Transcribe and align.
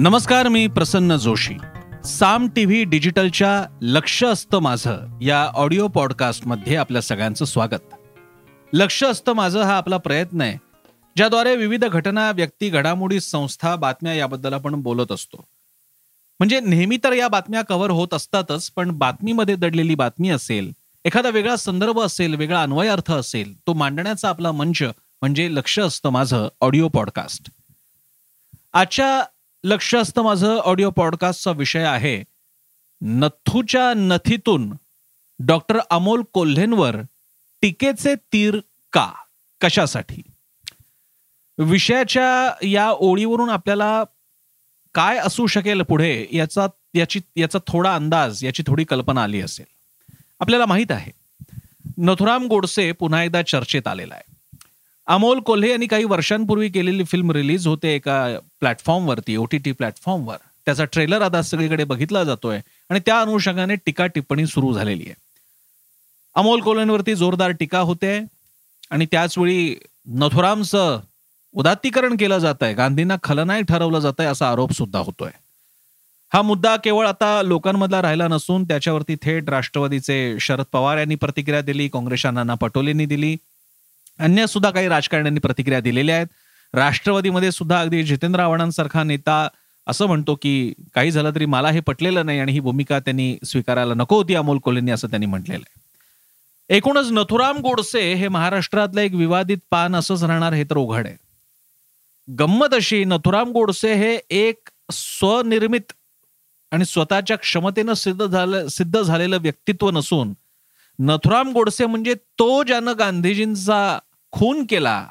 नमस्कार 0.00 0.48
मी 0.48 0.66
प्रसन्न 0.66 1.16
जोशी. 1.16 1.54
साम 2.04 2.48
टीव्ही 2.48 2.84
डिजिटलच्या 2.84 3.78
लक्ष 3.80 4.24
असतं 4.24 4.58
माझं 4.58 5.18
या 5.22 5.44
ऑडिओ 5.44 5.88
पॉडकास्टमध्ये 5.88 6.76
आपल्या 6.76 7.02
सगळ्यांचं 7.02 7.44
स्वागत. 7.44 7.94
लक्ष 8.72 9.04
असतं 9.04 9.32
माझं 9.32 9.62
हा 9.62 9.76
आपला 9.76 9.96
प्रयत्न 9.96 10.40
आहे 10.40 10.58
ज्याद्वारे 11.16 11.56
विविध 11.56 11.84
घटना 11.84 12.30
व्यक्ती 12.30 12.68
घडामोडी 12.68 13.20
संस्था 13.20 13.76
बातम्या 13.76 14.14
याबद्दल 14.14 14.52
आपण 14.52 14.74
बोलत 14.74 15.12
असतो. 15.12 15.44
म्हणजे 16.38 16.60
नेहमी 16.60 16.96
तर 16.96 17.12
या 17.12 17.28
बातम्या 17.28 17.62
कव्हर 17.62 17.90
होत 17.90 18.14
असतातच 18.14 18.70
पण 18.70 18.90
बातमीमध्ये 18.90 19.56
दडलेली 19.56 19.94
बातमी 19.94 20.28
असेल 20.30 20.72
एखादा 21.04 21.28
वेगळा 21.28 21.56
संदर्भ 21.56 22.00
असेल 22.00 22.34
वेगळा 22.34 22.62
अन्वय 22.62 22.88
अर्थ 22.88 23.12
असेल 23.12 23.58
तो 23.58 23.72
मांडण्याचा 23.72 24.28
आपला 24.28 24.52
मंच 24.52 24.82
म्हणजे 25.20 25.54
लक्ष 25.54 25.78
असतं 25.78 26.10
माझं 26.10 26.48
ऑडिओ 26.60 26.88
पॉडकास्ट. 26.88 27.50
आजच्या 28.72 29.22
लक्ष 29.68 29.94
असतं 29.94 30.22
माझं 30.22 30.56
ऑडिओ 30.56 30.90
पॉडकास्टचा 30.90 31.50
विषय 31.50 31.82
आहे. 31.82 32.24
नथूच्या 33.00 33.92
नथीतून 33.96 34.72
डॉक्टर 35.38 35.78
अमोल 35.90 36.22
कोल्हेंवर 36.32 36.96
टीकेचे 37.60 38.14
तीर 38.14 38.58
का? 38.92 39.12
कशासाठी? 39.60 40.22
विषयाच्या 41.58 42.54
या 42.66 42.90
ओळीवरून 42.90 43.50
आपल्याला 43.50 44.04
काय 44.94 45.18
असू 45.18 45.46
शकेल 45.46 45.82
पुढे 45.82 46.26
याचा 46.32 46.66
याची 46.94 47.20
याचा 47.36 47.58
थोडा 47.66 47.94
अंदाज 47.94 48.44
याची 48.44 48.62
थोडी 48.66 48.84
कल्पना 48.84 49.22
आली 49.22 49.40
असेल. 49.40 49.66
आपल्याला 50.40 50.66
माहीत 50.66 50.92
आहे. 50.92 51.12
नथुराम 51.98 52.46
गोडसे 52.46 52.92
पुन्हा 52.92 53.24
एकदा 53.24 53.42
चर्चेत 53.42 53.86
आलेला 53.86 54.14
आहे. 54.14 54.37
अमोल 55.08 55.38
कोल्हे 55.40 55.70
यांनी 55.70 55.86
काही 55.86 56.04
वर्षांपूर्वी 56.04 56.68
केलेली 56.68 57.04
फिल्म 57.04 57.32
रिलीज 57.32 57.66
होते 57.66 57.94
एका 57.94 58.16
प्लॅटफॉर्मवरती 58.60 59.36
ओ 59.36 59.44
टी 59.44 59.58
टी 59.58 59.72
प्लॅटफॉर्मवर 59.72 60.36
त्याचा 60.66 60.84
ट्रेलर 60.84 61.22
आता 61.22 61.40
सगळीकडे 61.42 61.84
बघितला 61.84 62.24
जातोय 62.24 62.60
आणि 62.90 63.00
त्या 63.06 63.20
अनुषंगाने 63.20 63.74
टीका 63.86 64.06
टिप्पणी 64.06 64.46
सुरू 64.46 64.72
झालेली 64.72 65.04
आहे. 65.06 65.14
अमोल 66.36 66.60
कोल्हेंवरती 66.60 67.14
जोरदार 67.14 67.50
टीका 67.50 67.78
होते 67.80 68.18
आणि 68.90 69.06
त्याचवेळी 69.10 69.74
नथुरामचं 70.18 71.00
उदात्तीकरण 71.54 72.16
केलं 72.16 72.38
जात 72.38 72.62
आहे 72.62 72.74
गांधींना 72.74 73.16
खलनायक 73.22 73.64
ठरवलं 73.68 73.98
जात 74.00 74.20
आहे 74.20 74.28
असा 74.28 74.50
आरोप 74.50 74.72
सुद्धा 74.72 74.98
होतोय. 74.98 75.30
हा 76.32 76.42
मुद्दा 76.42 76.76
केवळ 76.76 77.06
आता 77.06 77.40
लोकांमधला 77.42 78.02
राहिला 78.02 78.28
नसून 78.28 78.64
त्याच्यावरती 78.64 79.14
थेट 79.22 79.48
राष्ट्रवादीचे 79.50 80.36
शरद 80.40 80.64
पवार 80.72 80.98
यांनी 80.98 81.14
प्रतिक्रिया 81.14 81.60
दिली 81.62 81.88
काँग्रेसच्या 81.88 82.30
नाना 82.30 82.54
पटोलेंनी 82.54 83.06
दिली 83.06 83.36
अन्य 84.18 84.46
सुद्धा 84.46 84.70
काही 84.70 84.88
राजकारण्यांनी 84.88 85.40
प्रतिक्रिया 85.40 85.80
दिलेल्या 85.80 86.16
आहेत. 86.16 86.26
राष्ट्रवादीमध्ये 86.74 87.52
सुद्धा 87.52 87.80
अगदी 87.80 88.02
जितेंद्र 88.02 88.40
आव्हाडांसारखा 88.40 89.02
नेता 89.02 89.48
असं 89.86 90.06
म्हणतो 90.06 90.34
की 90.34 90.72
काही 90.94 91.10
झालं 91.10 91.30
तरी 91.34 91.46
मला 91.46 91.70
हे 91.70 91.80
पटलेलं 91.80 92.26
नाही 92.26 92.38
आणि 92.38 92.52
ही 92.52 92.60
भूमिका 92.60 92.98
त्यांनी 92.98 93.38
स्वीकारायला 93.44 93.94
नको 93.94 94.16
होती 94.16 94.34
अमोल 94.34 94.58
कोलेंनी 94.58 94.90
असं 94.90 95.08
त्यांनी 95.08 95.26
म्हटलेलं 95.26 95.64
आहे. 95.66 96.76
एकूणच 96.76 97.06
नथुराम 97.10 97.56
गोडसे 97.56 98.14
हे 98.14 98.28
महाराष्ट्रातलं 98.28 99.00
एक 99.00 99.14
विवादित 99.14 99.58
पान 99.70 99.96
असंच 99.96 100.24
राहणार 100.24 100.52
हे 100.52 100.64
तर 100.64 100.76
उघड 100.76 101.06
आहे. 101.06 101.16
गंमत 102.38 102.74
अशी 102.74 103.04
नथुराम 103.04 103.50
गोडसे 103.50 103.94
हे 103.94 104.18
एक 104.30 104.68
स्वनिर्मित 104.92 105.92
आणि 106.70 106.84
स्वतःच्या 106.84 107.36
क्षमतेनं 107.36 107.94
सिद्ध 107.94 108.26
झालं 108.26 108.68
सिद्ध 108.68 109.00
झालेलं 109.02 109.38
व्यक्तित्व 109.40 109.90
नसून 109.90 110.34
नथुराम 110.98 111.52
गोडसे 111.52 111.86
म्हणजे 111.86 112.14
तो 112.14 112.62
ज्यानं 112.62 112.92
गांधीजींचा 112.98 113.98
खून 114.30 114.66
केला 114.66 115.08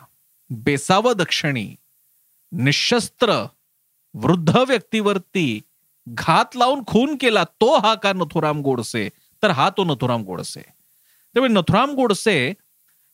बेसाव 0.50 1.14
दक्षिणी 1.14 1.76
निशस्त्र 2.52 3.46
वृद्ध 4.14 4.58
व्यक्तीवरती 4.58 5.62
घात 6.10 6.56
लावून 6.56 6.84
खून 6.88 7.16
केला 7.16 7.44
तो 7.44 7.78
हा 7.78 7.94
का 7.96 8.14
नथुराम 8.14 8.62
गोडसे? 8.62 9.10
तर 9.44 9.50
हा 9.50 9.70
तो 9.70 9.84
नथुराम 9.84 10.22
गोडसे. 10.22 10.62
त्यामुळे 11.34 11.54
नथुराम 11.54 11.92
गोडसे 11.92 12.50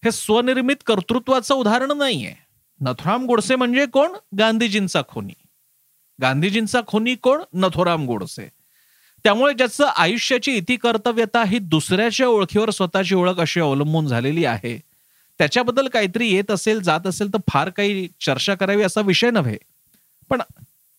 हे 0.03 0.12
स्वनिर्मित 0.12 0.75
कर्तृत्वाचं 0.86 1.56
उदाहरण 1.56 1.92
नाहीये. 1.92 2.36
नथुराम 2.81 3.25
गोडसे 3.25 3.56
म्हणजे 3.56 3.86
कोण? 3.86 4.12
गांधीजींचा 4.40 5.02
खुनी. 5.08 5.34
गांधीजींचा 6.22 6.81
खुनी 6.88 7.16
कोण? 7.16 7.44
नथुराम 7.53 8.06
गोडसे. 8.06 8.50
त्यामुळे 9.24 9.53
ज्याचं 9.53 9.86
आयुष्याची 9.86 10.52
इति 10.52 10.75
कर्तव्यता 10.75 11.44
ही 11.44 11.59
दुसऱ्याच्या 11.59 12.28
ओळखीवर 12.28 12.69
स्वतःची 12.69 13.16
ओळख 13.16 13.40
अशी 13.40 13.59
अवलंबून 13.59 14.08
झालेली 14.08 14.46
आहे. 14.46 14.93
त्याच्याबद्दल 15.38 15.88
काहीतरी 15.88 16.29
येत 16.29 16.51
असेल 16.51 16.81
जात 16.81 17.07
असेल 17.07 17.33
तर 17.33 17.38
फार 17.49 17.69
काही 17.69 18.07
चर्चा 18.21 18.55
करावी 18.55 18.83
असा 18.83 19.01
विषय 19.01 19.31
नव्हे. 19.31 19.57
पण 20.29 20.41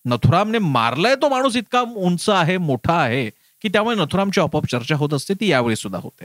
नथुरामने 0.04 0.58
मारलाय 0.58 1.14
तो 1.14 1.28
माणूस 1.28 1.56
इतका 1.56 1.80
उंच 1.80 2.28
आहे 2.28 2.58
मोठा 2.58 2.94
आहे 2.94 3.30
की 3.62 3.68
त्यामुळे 3.68 3.96
नथुरामची 3.96 4.40
आपोआप 4.40 4.66
चर्चा 4.66 4.96
होत 4.96 5.14
असते 5.14 5.34
ती 5.34 5.48
यावेळी 5.48 5.76
सुद्धा 5.76 5.98
होते. 6.02 6.24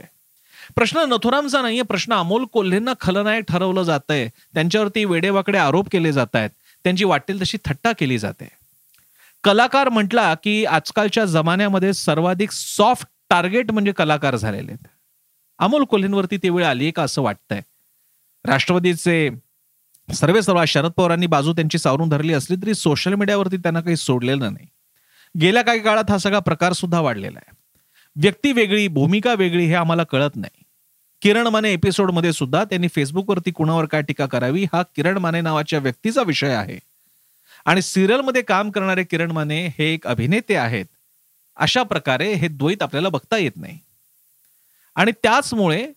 प्रश्न 0.76 0.98
नथुरामचा 0.98 1.62
नाहीये 1.62 1.82
प्रश्न 1.82 2.12
अमोल 2.12 2.44
कोल्हेंना 2.44 2.92
खलनायक 3.00 3.44
ठरवलं 3.48 3.82
जात 3.82 4.10
आहे 4.10 4.28
त्यांच्यावरती 4.28 5.04
वेडेवाकडे 5.04 5.58
आरोप 5.58 5.88
केले 5.92 6.12
जात 6.12 6.36
आहेत 6.36 6.50
त्यांची 6.84 7.04
वाटेल 7.04 7.40
तशी 7.40 7.58
थट्टा 7.64 7.92
केली 7.92 8.18
जाते. 8.18 8.48
कलाकार 9.44 9.88
म्हटला 9.88 10.34
की 10.34 10.64
आजकालच्या 10.64 11.24
जमान्यामध्ये 11.24 11.92
सर्वाधिक 11.92 12.50
सॉफ्ट 12.50 13.06
टार्गेट 13.30 13.70
म्हणजे 13.70 13.92
कलाकार 13.92 14.36
झालेले 14.36 14.72
आहेत. 14.72 14.86
अमोल 15.58 15.84
कोल्हेंवरती 15.84 16.36
ती 16.36 16.48
वेळ 16.48 16.64
आली 16.64 16.90
का 16.90 17.02
असं 17.02 17.22
वाटतंय? 17.22 17.60
राष्ट्रवादीचे 18.46 19.30
सर्वे 20.14 20.42
सर्व 20.42 20.64
शरद 20.64 20.90
पवारांनी 20.90 21.26
बाजू 21.26 21.52
त्यांची 21.52 21.78
सावरून 21.78 22.08
धरली 22.08 22.32
असली 22.32 22.56
तरी 22.56 22.74
सोशल 22.74 23.14
मीडियावरती 23.14 23.56
त्यांना 23.56 23.80
काही 23.80 23.96
सोडलेलं 23.96 24.52
नाही. 24.52 24.66
गेल्या 25.40 25.62
काही 25.62 25.80
काळात 25.80 26.10
हा 26.10 26.18
सगळा 26.18 26.38
प्रकार 26.38 26.72
सुद्धा 26.72 27.00
वाढलेला 27.00 27.38
आहे. 27.46 27.56
व्यक्ती 28.16 28.52
वेगळी 28.52 28.88
भूमिका 28.88 29.34
वेगळी 29.34 29.66
हे 29.66 29.74
आम्हाला 29.74 30.04
कळत 30.04 30.30
नाही. 30.36 30.62
किरण 31.22 31.46
माने 31.46 31.72
एपिसोडमध्ये 31.72 32.32
सुद्धा 32.32 32.64
त्यांनी 32.64 32.88
फेसबुकवरती 32.88 33.50
कुणावर 33.50 33.84
काय 33.84 34.02
टीका 34.02 34.26
करावी 34.26 34.64
हा 34.72 34.82
किरण 34.82 35.18
माने 35.18 35.40
नावाच्या 35.40 35.78
व्यक्तीचा 35.78 36.22
विषय 36.22 36.54
आहे. 36.54 36.78
आणि 37.64 37.82
सिरियलमध्ये 37.82 38.42
काम 38.42 38.70
करणारे 38.70 39.04
किरण 39.04 39.30
माने 39.30 39.66
हे 39.66 39.94
एक 39.94 40.06
अभिनेते 40.06 40.56
आहेत. 40.56 40.86
अशा 41.56 41.82
प्रकारे 41.82 42.34
हे 42.34 42.48
द्वैत 42.48 42.82
आपल्याला 42.82 43.08
बघता 43.08 43.36
येत 43.36 43.52
नाही. 43.56 43.78
आणि 44.94 45.12
त्याचमुळे 45.22 45.92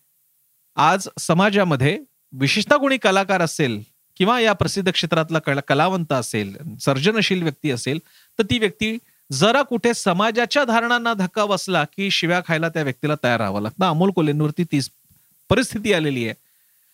आज 0.75 1.07
समाजामध्ये 1.19 1.99
विशेषतः 2.33 2.77
कोणी 2.77 2.97
कलाकार 2.97 3.41
असेल 3.41 3.81
किंवा 4.17 4.39
या 4.39 4.53
प्रसिद्ध 4.53 4.91
क्षेत्रातला 4.91 5.39
कलावंत 5.39 6.11
असेल 6.11 6.55
सर्जनशील 6.81 7.43
व्यक्ती 7.43 7.71
असेल 7.71 7.99
तर 8.39 8.43
ती 8.43 8.59
व्यक्ती 8.59 8.97
जरा 9.31 9.61
कुठे 9.61 9.93
समाजाच्या 9.93 10.63
धारणांना 10.63 11.13
धक्का 11.13 11.45
बसला 11.45 11.83
की 11.83 12.11
शिव्या 12.11 12.41
खायला 12.47 12.69
त्या 12.69 12.83
व्यक्तीला 12.83 13.15
तयार 13.23 13.37
राहावं 13.37 13.61
लागतं. 13.61 13.85
अमोल 13.85 14.11
कोलेंवरती 14.11 14.63
तीच 14.63 14.89
परिस्थिती 15.49 15.93
आलेली 15.93 16.25
आहे. 16.25 16.33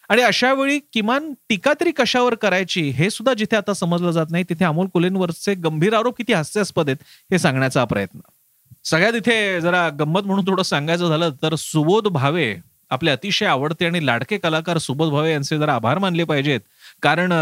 आणि 0.10 0.22
अशा 0.22 0.54
वेळी 0.54 0.80
किमान 0.94 1.34
टीका 1.50 1.74
तरी 1.80 1.92
कशावर 1.92 2.36
करायची 2.36 2.82
हे 2.90 3.10
सुद्धा 3.10 3.34
जिथे 3.34 3.56
आता 3.56 3.74
समजलं 3.74 4.12
जात 4.12 4.26
नाही 4.30 4.44
तिथे 4.50 4.66
अमोल 4.66 4.88
कोलेंवरचे 4.88 5.54
गंभीर 5.54 5.94
आरोप 5.94 6.18
किती 6.18 6.34
हास्यास्पद 6.34 6.90
आहेत 6.90 7.04
हे 7.32 7.40
सांगण्याचा 7.40 7.86
प्रयत्न. 7.86 8.20
सगळ्यात 8.84 9.14
इथे 9.14 9.62
जरा 9.62 9.90
गंमत 9.90 10.22
म्हणून 10.22 10.48
थोडं 10.48 10.64
सांगायचं 10.64 11.10
झालं 11.10 11.32
तर 11.42 11.56
सुबोध 11.56 12.08
भावे 12.08 12.56
आपले 12.90 13.12
अतिशय 13.12 13.46
आवडते 13.46 13.86
आणि 13.86 14.06
लाडके 14.06 14.38
कलाकार 14.38 14.78
सुबोध 14.78 15.10
भावे 15.10 15.32
यांचे 15.32 15.58
जरा 15.58 15.76
आभार 15.76 15.98
मानले 15.98 16.24
पाहिजेत. 16.24 16.60
कारण 17.02 17.34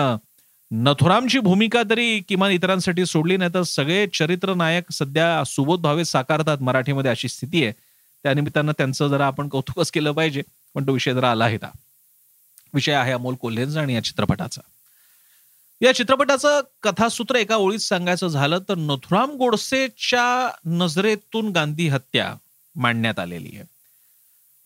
नथुरामची 0.71 1.39
भूमिका 1.39 1.83
तरी 1.89 2.19
किमान 2.19 2.51
इतरांसाठी 2.51 3.05
सोडली 3.05 3.37
नाही 3.37 3.53
तर 3.53 3.61
सगळे 3.61 4.07
चरित्र 4.07 4.53
नायक 4.53 4.91
सध्या 4.91 5.43
सुबोध 5.45 5.81
भावे 5.81 6.05
साकारतात 6.05 6.57
मराठीमध्ये 6.61 7.11
अशी 7.11 7.27
स्थिती 7.27 7.63
आहे. 7.63 7.73
त्यानिमित्तानं 8.23 8.71
त्यांचं 8.71 9.07
जरा 9.07 9.27
आपण 9.27 9.47
कौतुकच 9.47 9.91
केलं 9.91 10.11
पाहिजे. 10.11 10.41
पण 10.75 10.87
तो 10.87 10.91
विषय 10.91 11.13
जरा 11.13 11.31
आला 11.31 11.45
आहे 11.45 11.57
विषय 12.73 12.93
आहे 12.93 13.11
अमोल 13.11 13.35
कोल्हेंचा 13.35 13.81
आणि 13.81 13.93
या 13.95 14.03
चित्रपटाचा. 14.03 14.61
या 15.81 15.95
चित्रपटाचं 15.95 16.61
कथासूत्र 16.83 17.35
एका 17.35 17.55
ओळीत 17.55 17.79
सांगायचं 17.79 18.27
झालं 18.27 18.59
तर 18.69 18.75
नथुराम 18.75 19.31
गोडसेच्या 19.31 20.49
नजरेतून 20.65 21.49
गांधी 21.49 21.87
हत्या 21.87 22.33
मांडण्यात 22.75 23.19
आलेली 23.19 23.49
आहे. 23.53 23.76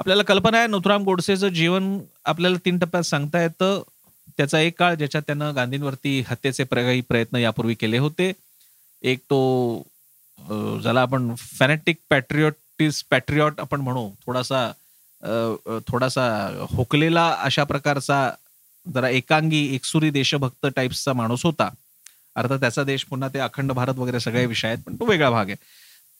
आपल्याला 0.01 0.24
कल्पना 0.24 0.57
आहे 0.57 0.68
नथुराम 0.68 1.03
गोडसेचं 1.03 1.50
जीवन 1.53 1.98
आपल्याला 2.25 2.57
तीन 2.65 2.77
टप्प्यात 2.80 3.03
सांगता 3.03 3.42
येतं. 3.42 3.81
त्याचा 4.38 4.59
एक 4.59 4.77
काळ 4.80 4.95
ज्याच्यात 4.95 5.24
त्यानं 5.24 5.56
गांधींवरती 5.56 6.19
हत्येचे 6.27 6.63
काही 6.65 7.01
प्रयत्न 7.01 7.38
यापूर्वी 7.38 7.74
केले 7.74 7.98
होते. 7.98 8.31
एक 9.03 9.19
तो 9.30 9.83
ज्याला 10.83 11.01
आपण 11.01 11.33
फॅनेटिक 11.38 11.98
पॅट्रिओटिस 12.09 13.03
पॅट्रिऑट 13.12 13.59
आपण 13.59 13.81
म्हणू 13.81 14.09
थोडासा 14.25 14.71
थोडासा 15.88 16.25
होकलेला 16.71 17.27
अशा 17.39 17.63
प्रकारचा 17.63 18.30
जरा 18.86 19.09
एकांगी 19.09 19.63
एकसुरी 19.75 20.09
देशभक्त 20.09 20.68
टाईप्सचा 20.75 21.13
माणूस 21.13 21.45
होता. 21.45 21.69
अर्थात 22.36 22.59
त्याचा 22.59 22.83
देश 22.83 23.03
पुन्हा 23.06 23.30
ते 23.30 23.39
अखंड 23.39 23.71
भारत 23.71 23.98
वगैरे 23.98 24.19
सगळे 24.19 24.45
विषय 24.45 24.68
आहेत 24.68 24.83
पण 24.86 24.95
तो 24.95 25.06
वेगळा 25.06 25.30
भाग 25.30 25.45
आहे. 25.45 25.56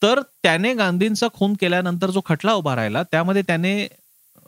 तर 0.02 0.22
त्याने 0.44 0.74
गांधींचा 0.74 1.28
खून 1.34 1.54
केल्यानंतर 1.54 2.10
जो 2.12 2.22
खटला 2.26 2.54
उभा 2.54 2.76
राहिला 2.76 3.04
त्यामध्ये 3.04 3.42
त्याने 3.42 3.88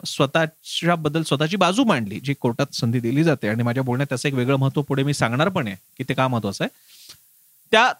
स्वतःच्या 0.06 0.96
बद्दल 0.96 1.24
स्वतःची 1.24 1.58
बाजू 1.58 1.84
मांडली 1.84 2.20
जी 2.20 2.34
कोर्टात 2.34 2.76
संधी 2.76 3.00
दिली 3.00 3.24
जाते. 3.24 3.48
आणि 3.48 3.64
माझ्या 3.64 3.84
बोलण्यात 3.84 4.08
त्याचं 4.10 4.28
एक 4.28 4.34
वेगळं 4.34 4.58
महत्त्व 4.58 4.82
पुढे 4.82 5.04
मी 5.04 5.14
सांगणार 5.14 5.50
पण 5.50 5.68
आहे 5.68 5.76
की 5.98 6.04
ते 6.10 6.14
का 6.14 6.28
महत्वाचं 6.28 6.64
आहे. 6.64 6.70
त्या 7.72 7.92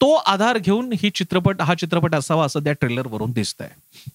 तो 0.00 0.12
आधार 0.14 0.58
घेऊन 0.58 0.92
ही 1.02 1.10
चित्रपट 1.10 1.60
हा 1.62 1.74
चित्रपट 1.74 2.14
असावा 2.14 2.44
असं 2.44 2.64
त्या 2.64 2.72
ट्रेलरवरून 2.72 3.32
दिसत 3.32 3.62
आहे 3.62 4.10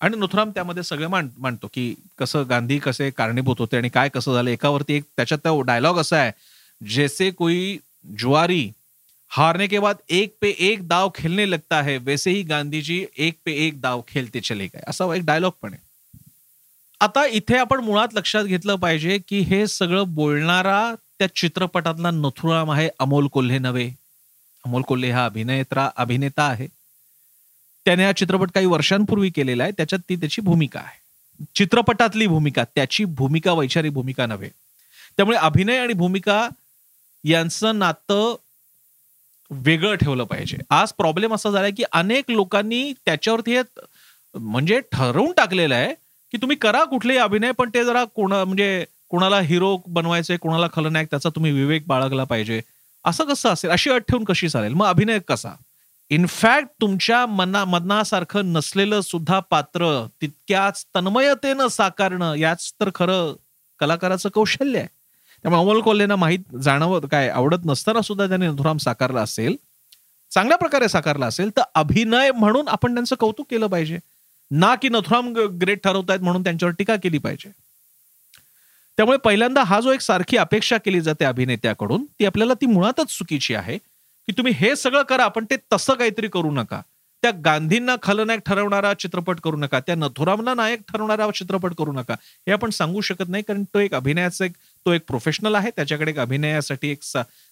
आणि 0.00 0.16
नुथराम 0.16 0.50
त्यामध्ये 0.50 0.82
सगळे 0.82 1.06
मांड 1.06 1.28
मांडतो 1.38 1.68
की 1.74 1.94
कसं 2.18 2.44
गांधी 2.48 2.78
कसे 2.78 3.10
कारणीभूत 3.10 3.56
होते 3.58 3.76
आणि 3.76 3.88
काय 3.88 4.08
कसं 4.08 4.34
झालं 4.34 4.50
एकावरती 4.50 4.94
एक 4.94 5.04
त्याच्यात 5.16 5.48
डायलॉग 5.66 5.98
असा 5.98 6.16
आहे 6.16 6.32
जैसे 6.80 7.30
कोई 7.30 7.78
ज्वारी 8.18 8.70
हारने 9.32 9.66
के 9.66 9.78
बाद 9.78 9.96
एक 10.08 10.36
पे 10.40 10.48
एक 10.58 10.88
दाव 10.88 11.10
खेलने 11.14 11.50
लगता 11.50 11.82
है 11.82 11.96
वैसे 11.96 12.30
ही 12.30 12.42
गांधी 12.42 12.82
जी 12.82 13.06
एक 13.18 13.38
पे 13.44 13.52
एक 13.52 13.80
दाव 13.80 14.00
खेलते 14.08 14.40
चले 14.40 14.66
गए। 14.66 14.80
असा 14.88 15.14
एक 15.14 15.22
डायलॉग 15.24 15.52
पण 15.62 15.74
आहे. 15.74 15.82
आता 17.00 17.26
इथे 17.26 17.56
आपण 17.56 17.80
मुळात 17.80 18.08
लक्षात 18.14 18.44
घेतलं 18.44 18.76
पाहिजे 18.76 19.18
की 19.28 19.40
हे 19.40 19.66
सगळं 19.66 20.14
बोलणारा 20.14 20.94
त्या 21.18 21.34
चित्रपटातला 21.34 22.10
नथुराम 22.10 22.70
आहे 22.70 22.88
अमोल 22.98 23.26
कोल्हे 23.26 23.58
नव्हे. 23.58 23.90
अमोल 24.66 24.82
कोल्हे 24.82 25.10
हा 25.10 25.24
अभिनेत्रा 25.24 25.90
अभिनेता 25.96 26.42
आहे. 26.42 26.66
त्याने 27.84 28.04
हा 28.04 28.12
चित्रपट 28.12 28.50
काही 28.50 28.66
वर्षांपूर्वी 28.66 29.30
केलेला 29.30 29.62
आहे 29.62 29.72
त्याच्यात 29.72 30.00
ती 30.08 30.16
त्याची 30.16 30.42
भूमिका 30.42 30.80
आहे. 30.80 31.44
चित्रपटातली 31.54 32.26
भूमिका 32.26 32.64
त्याची 32.64 33.04
भूमिका 33.04 33.52
वैचारिक 33.52 33.92
भूमिका 33.92 34.26
नव्हे. 34.26 34.50
त्यामुळे 35.16 35.38
अभिनय 35.38 35.78
आणि 35.78 35.92
भूमिका 35.92 36.48
यांचं 37.24 37.78
नातं 37.78 38.36
वेगळं 39.50 39.94
ठेवलं 39.94 40.24
पाहिजे. 40.24 40.56
आज 40.70 40.92
प्रॉब्लेम 40.92 41.34
असा 41.34 41.50
झालाय 41.50 41.70
की 41.70 41.82
अनेक 41.92 42.30
लोकांनी 42.30 42.92
त्याच्यावरती 42.92 43.56
हे 43.56 43.62
म्हणजे 44.34 44.80
ठरवून 44.92 45.32
टाकलेलं 45.32 45.74
आहे 45.74 45.94
की 46.32 46.36
तुम्ही 46.36 46.56
करा 46.56 46.84
कुठलेही 46.84 47.18
अभिनय 47.18 47.52
पण 47.52 47.70
ते 47.74 47.84
जरा 47.84 48.04
कोणा 48.04 48.44
म्हणजे 48.44 48.84
कोणाला 49.08 49.40
हिरो 49.40 49.76
बनवायचे 49.86 50.36
कोणाला 50.36 50.66
खलनायक 50.72 51.10
त्याचा 51.10 51.28
तुम्ही 51.28 51.52
विवेक 51.52 51.82
बाळगला 51.86 52.24
पाहिजे. 52.24 52.60
असं 53.04 53.24
कसं 53.24 53.48
असेल? 53.48 53.70
अशी 53.70 53.90
अट 53.90 54.02
ठेवून 54.08 54.24
कशी 54.24 54.48
चालेल? 54.48 54.74
मग 54.74 54.86
अभिनय 54.86 55.18
कसा? 55.28 55.50
इनफॅक्ट 56.10 56.68
तुमच्या 56.80 57.26
मना 57.26 57.64
मनासारखं 57.64 58.52
नसलेलं 58.52 59.00
सुद्धा 59.00 59.40
पात्र 59.40 60.06
तितक्याच 60.20 60.84
तन्मयतेनं 60.94 61.68
साकारणं 61.68 62.34
याच 62.34 62.72
तर 62.80 62.90
खरं 62.94 63.34
कलाकाराचं 63.80 64.28
कौशल्य 64.28 64.78
आहे. 64.78 64.88
त्यामुळे 65.44 65.60
अमोल 65.62 65.80
कोल्हेना 65.80 66.16
माहीत 66.16 66.56
जाणवत 66.62 67.06
काय 67.10 67.28
आवडत 67.28 67.64
नसताना 67.66 68.00
सुद्धा 68.00 68.26
त्यांनी 68.28 68.46
नथुराम 68.46 68.76
साकारला 68.76 69.22
असेल 69.22 69.56
चांगल्या 70.32 70.58
प्रकारे 70.58 70.88
साकारला 70.88 71.26
असेल 71.26 71.50
तर 71.56 71.62
अभिनय 71.74 72.30
म्हणून 72.32 72.68
आपण 72.68 72.94
त्यांचं 72.94 73.16
कौतुक 73.20 73.46
केलं 73.50 73.66
पाहिजे. 73.66 73.98
ना 74.50 74.74
की 74.74 74.88
नथुराम 74.88 75.32
ग्रेट 75.62 75.82
ठरवतायत 75.84 76.20
म्हणून 76.20 76.42
त्यांच्यावर 76.42 76.74
टीका 76.78 76.96
केली 77.02 77.18
पाहिजे. 77.18 77.50
त्यामुळे 78.98 79.18
पहिल्यांदा 79.24 79.62
हा 79.62 79.80
जो 79.80 79.92
एक 79.92 80.00
सारखी 80.00 80.36
अपेक्षा 80.36 80.76
केली 80.78 81.00
जाते 81.00 81.24
अभिनेत्याकडून 81.24 82.04
ती 82.20 82.26
आपल्याला 82.26 82.54
ती 82.54 82.66
मुळातच 82.66 83.16
चुकीची 83.18 83.54
आहे 83.54 83.76
की 83.78 84.32
तुम्ही 84.38 84.52
हे 84.56 84.74
सगळं 84.76 85.02
करा 85.02 85.28
पण 85.28 85.44
ते 85.50 85.56
तसं 85.72 85.94
काहीतरी 85.94 86.28
करू 86.28 86.50
नका. 86.50 86.80
त्या 87.22 87.30
गांधींना 87.44 87.94
खलनायक 88.02 88.40
ठरवणारा 88.46 88.92
चित्रपट 88.94 89.40
करू 89.40 89.56
नका 89.56 89.78
त्या 89.80 89.94
नथुरामला 89.94 90.54
नायक 90.54 90.80
ठरवणारा 90.88 91.26
चित्रपट 91.34 91.74
करू 91.78 91.92
नका 91.92 92.14
हे 92.46 92.52
आपण 92.52 92.70
सांगू 92.70 93.00
शकत 93.00 93.28
नाही 93.28 93.42
कारण 93.48 93.64
तो 93.64 93.78
एक 93.78 93.94
अभिनयाचा 93.94 94.44
एक 94.44 94.52
तो 94.86 94.92
एक 94.92 95.02
प्रोफेशनल 95.08 95.54
आहे 95.54 95.70
त्याच्याकडे 95.70 96.10
एक 96.10 96.18
अभिनयासाठी 96.18 96.88
एक 96.88 96.98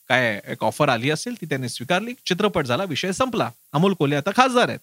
काय 0.09 0.41
एक 0.47 0.65
ऑफर 0.65 0.89
आली 0.89 1.11
असेल 1.11 1.35
ती 1.41 1.47
त्याने 1.47 1.69
स्वीकारली. 1.69 2.13
चित्रपट 2.27 2.67
झाला 2.67 2.85
विषय 2.85 3.13
संपला. 3.13 3.51
अमोल 3.73 3.95
कोले 3.95 4.17
आता 4.17 4.31
खासदार 4.37 4.69
आहेत. 4.69 4.81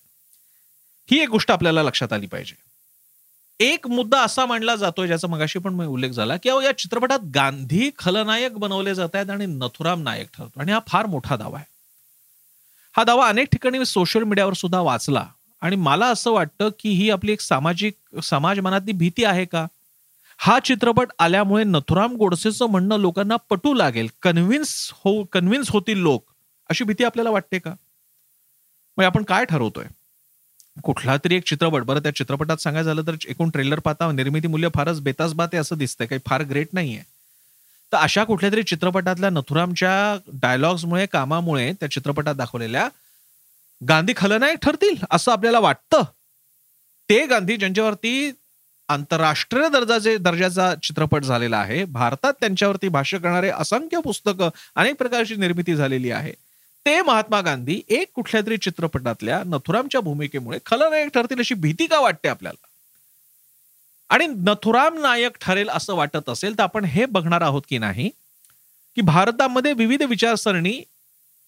ही 1.12 1.20
एक 1.20 1.30
गोष्ट 1.30 1.52
आपल्याला 1.52 1.84
लक्षात 1.84 2.14
आली 2.14 2.28
पाहिजे. 2.28 2.56
एक 3.60 3.88
मुद्दा 3.88 4.22
असा 4.22 4.46
मांडला 4.46 4.76
जातोय 4.76 5.08
ज्याचा 5.08 5.28
मगाशी 5.28 5.60
पण 5.60 5.82
उल्लेख 5.82 6.10
झाला 6.10 6.38
की 6.38 6.50
या 6.50 6.78
चित्रपटात 6.78 7.20
गांधी 7.36 7.90
खलनायक 8.00 8.58
बनवले 8.58 8.96
जात 8.96 9.16
आहेत 9.16 9.30
आणि 9.30 9.46
नथुराम 9.46 10.02
नायक 10.04 10.28
ठरतो 10.34 10.60
आणि 10.60 10.72
हा 10.72 10.80
फार 10.88 11.06
मोठा 11.06 11.36
दावा 11.36 11.58
आहे. 11.58 11.66
हा 12.98 13.04
दावा 13.04 13.28
अनेक 13.28 13.48
ठिकाणी 13.52 13.86
सोशल 13.86 14.24
मीडियावर 14.24 14.54
सुद्धा 14.54 14.80
वाचला. 14.80 15.26
आणि 15.62 15.76
मला 15.76 16.08
असं 16.08 16.32
वाटतं 16.32 16.70
की 16.80 16.90
ही 16.90 17.10
आपली 17.10 17.32
एक 17.32 17.42
सामाजिक 17.42 18.22
समाज 18.24 18.60
मनातली 18.60 18.92
भीती 18.92 19.24
आहे 19.24 19.46
का? 19.46 19.66
हा 20.38 20.60
चित्रपट 20.60 21.08
आल्यामुळे 21.20 21.64
नथुराम 21.64 22.16
गोडसेचं 22.16 22.66
म्हणणं 22.66 22.98
लोकांना 22.98 23.36
पटू 23.36 23.74
लागेल. 23.74 24.08
कन्व्हिन्स 24.22 24.92
हो 24.94 25.24
कन्व्हिन्स 25.24 25.70
होतील 25.70 25.98
लोक. 25.98 26.26
अशी 26.70 26.84
भीती 26.84 27.04
आपल्याला 27.04 27.30
वाटते 27.30 27.60
का? 27.60 27.74
मग 28.98 29.04
आपण 29.04 29.24
काय 29.24 29.46
ठरवतोय? 29.46 29.86
कुठला 30.84 31.18
तरी 31.18 31.36
एक 31.36 31.44
चित्रपट. 31.44 31.84
बरं 31.84 32.00
त्या 32.00 32.16
चित्रपटात 32.16 32.58
सांगायचं 32.58 32.90
झालं 32.90 33.08
तर 33.08 33.16
एकूण 33.28 33.50
ट्रेलर 33.50 33.80
पाहता 33.80 34.12
निर्मिती 34.12 34.48
मूल्य 34.48 34.70
फारच 34.76 35.02
बेतासबात 35.02 35.48
आहे 35.54 35.62
असं 35.62 35.78
दिसतंय. 35.78 36.08
काही 36.08 36.22
फार 36.26 36.44
ग्रेट 36.44 36.68
नाहीये. 36.74 37.02
तर 37.92 37.98
अशा 37.98 38.24
कुठल्या 38.24 38.52
तरी 38.52 38.64
चित्रपटातल्या 38.64 39.30
नथुरामच्या 39.30 40.18
डायलॉग्समुळे 40.34 41.06
कामामुळे 41.06 41.74
त्या 41.74 41.92
चित्रपटात 41.92 42.36
दाखवलेल्या 42.36 42.90
गांधी 43.88 44.14
खलनायक 44.18 44.58
ठरतील 44.58 44.96
असं 45.12 45.32
आपल्याला 45.32 45.60
वाटतं. 45.60 46.02
ते 47.10 47.26
गांधी 47.26 47.58
ज्यांच्यावरती 47.58 48.32
आंतरराष्ट्रीय 48.90 49.70
दर्जाचे 49.70 50.18
दर्जाचा 50.18 50.74
चित्रपट 50.84 51.24
झालेला 51.24 51.58
आहे. 51.58 51.84
भारतात 51.86 52.34
त्यांच्यावरती 52.34 52.88
भाष्य 52.88 53.18
करणारे 53.18 53.50
असंख्य 53.50 54.00
पुस्तकं 54.00 54.50
अनेक 54.76 54.96
प्रकारची 54.96 55.36
निर्मिती 55.36 55.76
झालेली 55.76 56.12
आहे. 56.12 56.34
ते 56.86 57.02
महात्मा 57.02 57.42
गांधी 57.42 57.82
एक 57.90 58.08
कुठल्या 58.14 58.42
तरी 58.42 58.58
चित्रपटातल्या 58.58 59.42
नथुरामच्या 59.46 60.02
भूमिकेमुळे 60.02 60.60
खलनायक 60.66 61.08
ठरतील 61.08 61.40
अशी 61.40 61.56
भीती 61.56 61.86
का 61.86 62.00
वाटते 62.00 62.28
आपल्याला? 62.28 62.66
आणि 64.10 64.28
नथुराम 64.28 64.98
नायक 64.98 65.38
ठरेल 65.42 65.70
असं 65.70 65.96
वाटत 65.96 66.30
असेल 66.30 66.58
तर 66.58 66.64
आपण 66.64 66.86
हे 66.86 67.06
बघणार 67.06 67.42
आहोत 67.42 67.62
की 67.70 67.78
नाही? 67.78 68.10
की 68.96 69.02
भारतामध्ये 69.02 69.74
विविध 69.74 70.04
विचारसरणी 70.04 70.82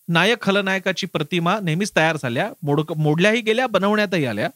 नायक 0.08 0.42
खलनायकाची 0.42 1.08
प्रतिमा 1.08 1.60
नेहमीच 1.60 1.92
तयार 1.96 2.18
झाल्या 2.22 2.52
मोड 2.64 2.82
मोडल्याही 2.98 3.42
गेल्या 3.42 3.68
बनवण्यातही 3.68 4.26
आल्या. 4.26 4.50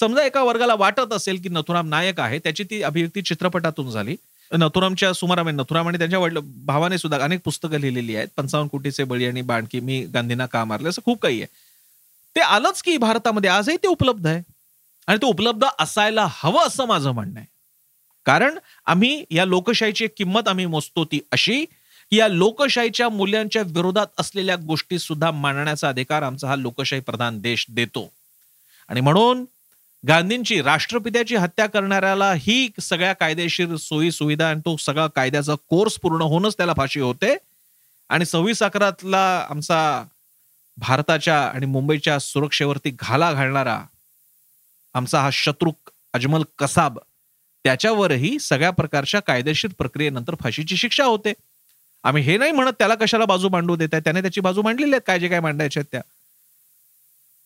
समजा 0.00 0.22
एका 0.22 0.42
वर्गाला 0.42 0.74
वाटत 0.74 1.12
असेल 1.12 1.40
की 1.42 1.48
नथुराम 1.48 1.88
नायक 1.88 2.20
आहे 2.20 2.38
त्याची 2.38 2.64
ती 2.64 2.82
अभिव्यक्ती 2.82 3.22
चित्रपटातून 3.22 3.90
झाली. 3.90 4.16
नथुरामच्या 4.52 5.12
सुमारामे 5.12 5.52
नथुराम 5.52 5.88
आणि 5.88 5.98
त्यांच्या 5.98 6.18
वडील 6.18 6.38
भावाने 6.66 6.98
सुद्धा 6.98 7.18
अनेक 7.24 7.40
पुस्तकं 7.44 7.80
लिहिलेली 7.80 8.16
आहेत. 8.16 8.28
पंचावन्न 8.36 8.68
कोटीचे 8.68 9.04
बळी 9.04 9.26
आणि 9.26 9.42
बाणकी 9.42 9.80
मी 9.80 10.00
गांधींना 10.04 10.46
का 10.46 10.64
मारले 10.64 10.88
असं 10.88 11.02
खूप 11.04 11.20
काही 11.22 11.42
आहे. 11.42 11.46
ते 12.36 12.40
आलंच 12.40 12.82
की 12.82 12.96
भारतामध्ये 12.96 13.50
आजही 13.50 13.76
ते 13.76 13.88
उपलब्ध 13.88 14.26
आहे. 14.26 14.42
आणि 15.06 15.18
ते 15.22 15.26
उपलब्ध 15.26 15.66
असायला 15.78 16.26
हवं 16.30 16.66
असं 16.66 16.86
माझं 16.86 17.10
म्हणणं 17.10 17.38
आहे. 17.38 17.46
कारण 18.26 18.58
आम्ही 18.86 19.24
या 19.30 19.44
लोकशाहीची 19.44 20.04
एक 20.04 20.14
किंमत 20.16 20.48
आम्ही 20.48 20.66
मोजतो 20.66 21.04
ती 21.04 21.20
अशी 21.32 21.64
की 22.10 22.16
या 22.16 22.28
लोकशाहीच्या 22.28 23.08
मूल्यांच्या 23.08 23.62
विरोधात 23.62 24.06
असलेल्या 24.18 24.56
गोष्टी 24.56 24.98
सुद्धा 24.98 25.30
मांडण्याचा 25.30 25.88
अधिकार 25.88 26.22
आमचा 26.22 26.48
हा 26.48 26.56
लोकशाही 26.56 27.02
प्रधान 27.02 27.38
देश 27.40 27.66
देतो. 27.68 28.12
आणि 28.88 29.00
म्हणून 29.00 29.44
गांधींची 30.08 30.60
राष्ट्रपित्याची 30.62 31.36
हत्या 31.36 31.66
करणाऱ्याला 31.66 32.32
ही 32.32 32.68
सगळ्या 32.80 33.12
कायदेशीर 33.12 33.74
सोयी 33.76 34.10
सुविधा 34.12 34.48
आणि 34.50 34.60
तो 34.64 34.76
सगळा 34.76 35.06
कायद्याचा 35.06 35.54
कोर्स 35.68 35.98
पूर्ण 35.98 36.22
होऊनच 36.22 36.56
त्याला 36.56 36.72
फाशी 36.76 37.00
होते. 37.00 37.36
आणि 38.10 38.26
सव्वीस 38.26 38.62
अकरातला 38.62 39.46
आमचा 39.50 40.04
भारताच्या 40.78 41.38
आणि 41.44 41.66
मुंबईच्या 41.66 42.18
सुरक्षेवरती 42.18 42.90
घाला 43.00 43.32
घालणारा 43.32 43.78
आमचा 44.94 45.20
हा 45.20 45.30
शत्रू 45.32 45.72
अजमल 46.14 46.42
कसाब 46.58 46.98
त्याच्यावरही 47.64 48.38
सगळ्या 48.38 48.70
प्रकारच्या 48.70 49.20
कायदेशीर 49.20 49.70
प्रक्रियेनंतर 49.78 50.34
फाशीची 50.40 50.76
शिक्षा 50.76 51.04
होते. 51.04 51.32
आम्ही 52.04 52.22
हे 52.22 52.36
नाही 52.36 52.52
म्हणत 52.52 52.72
त्याला 52.78 52.94
कशाला 52.94 53.24
बाजू 53.24 53.48
मांडू 53.48 53.76
देत 53.76 53.88
आहे 53.92 54.00
त्याने 54.04 54.20
त्याची 54.22 54.40
बाजू 54.40 54.62
मांडलेली 54.62 54.92
आहेत 54.92 55.02
काय 55.06 55.18
जे 55.18 55.28
काय 55.28 55.40
मांडायचे 55.40 55.80
आहेत 55.80 55.88
त्या. 55.92 56.00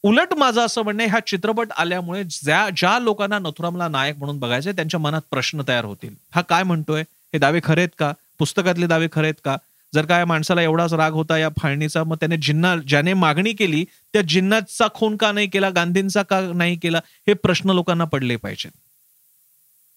उलट 0.05 0.33
माझं 0.35 0.61
असं 0.61 0.83
म्हणणं 0.83 1.07
हा 1.07 1.19
चित्रपट 1.27 1.73
आल्यामुळे 1.73 2.23
ज्या 2.25 2.69
ज्या 2.77 2.99
लोकांना 2.99 3.39
नथुरामला 3.39 3.89
नायक 3.89 4.19
म्हणून 4.19 4.39
बघायचे 4.39 4.73
त्यांच्या 4.73 5.01
मनात 5.01 5.23
प्रश्न 5.31 5.63
तयार 5.69 5.85
होतील. 5.85 6.15
हा 6.35 6.41
काय 6.41 6.63
म्हणतोय? 6.63 7.03
हे 7.03 7.39
दावे 7.39 7.61
खरेत 7.65 7.89
का? 7.99 8.13
पुस्तकातले 8.39 8.87
दावे 8.87 9.09
खरेत 9.13 9.35
का? 9.45 9.57
जर 9.95 10.05
काय 10.07 10.25
माणसाला 10.25 10.63
एवढाच 10.63 10.93
राग 10.93 11.13
होता 11.13 11.39
या 11.39 11.49
फाळणीचा 11.59 12.05
मग 12.05 12.17
त्याने 12.17 12.37
जिन्ना 12.37 12.77
ज्याने 12.77 13.15
मागणी 13.15 13.53
केली 13.53 13.85
त्या 14.13 14.23
जिन्नाचा 14.23 14.87
खून 14.95 15.17
का 15.17 15.33
नाही 15.33 15.47
केला 15.47 15.71
गांधींचा 15.71 16.23
का 16.23 16.41
नाही 16.55 16.77
केला 16.77 16.99
हे 17.27 17.35
प्रश्न 17.35 17.71
लोकांना 17.71 18.05
पडले 18.05 18.37
पाहिजेत 18.37 18.71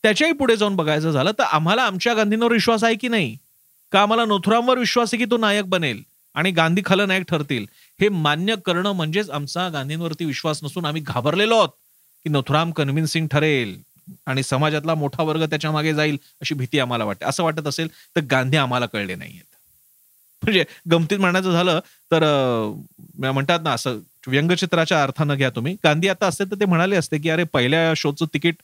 त्याच्याही 0.04 0.34
पुढे 0.34 0.56
जाऊन 0.56 0.76
बघायचं 0.76 1.12
झालं 1.12 1.32
तर 1.32 1.44
आम्हाला 1.44 1.82
आमच्या 1.82 2.14
गांधींवर 2.14 2.52
विश्वास 2.52 2.84
आहे 2.84 2.96
की 2.96 3.08
नाही? 3.08 3.38
का 3.92 4.02
आम्हाला 4.02 4.26
नथुरामवर 4.26 4.78
विश्वास 4.78 5.14
आहे 5.14 5.24
की 5.26 5.32
तो 5.32 5.38
नायक 5.38 5.66
बनेल? 5.66 6.02
आणि 6.36 6.52
गांधी 6.52 6.82
खलनायक 6.86 7.24
ठरतील. 7.30 7.66
हे 8.00 8.10
मान्य 8.10 8.56
करणं 8.66 8.92
म्हणजेच 8.92 9.30
आमचा 9.30 9.68
गांधींवरती 9.70 10.26
विश्वास 10.26 10.60
नसून 10.64 10.86
आम्ही 10.86 11.02
घाबरलेलो 11.02 11.58
आहोत 11.58 11.70
की 12.26 12.30
नथुराम 12.30 12.72
कन्व्हिन्सिंग 12.72 13.28
ठरेल 13.32 13.76
आणि 14.28 14.44
समाजातला 14.44 14.94
मोठा 14.96 15.24
वर्ग 15.24 15.46
त्याच्यामागे 15.46 15.94
जाईल 15.94 16.18
अशी 16.42 16.56
भीती 16.56 16.80
आम्हाला 16.80 17.06
वाटते. 17.06 17.26
असं 17.26 17.44
वाटत 17.44 17.68
असेल 17.68 17.88
तर 18.16 18.22
गांधी 18.32 18.58
आम्हाला 18.58 18.86
कळले 18.86 19.16
नाहीयेत. 19.16 19.44
म्हणजे 20.44 20.64
गमतीत 20.92 21.20
म्हणायचं 21.20 21.52
झालं 21.52 21.80
तर 22.12 22.24
म्हणतात 23.18 23.60
ना 23.64 23.74
असं 23.74 24.00
व्यंगचित्राच्या 24.28 25.02
अर्थानं 25.04 25.36
घ्या 25.36 25.50
तुम्ही. 25.50 25.76
गांधी 25.84 26.08
आता 26.08 26.28
असते 26.28 26.44
तर 26.46 26.60
ते 26.60 26.66
म्हणाले 26.66 26.96
असते 26.96 27.18
की 27.18 27.30
अरे 27.30 27.44
पहिल्या 27.54 27.94
शोचं 27.98 28.26
ticket 28.34 28.56